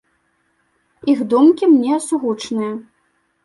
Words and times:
Іх 1.13 1.21
думкі 1.35 1.71
мне 1.77 2.03
сугучныя. 2.09 2.73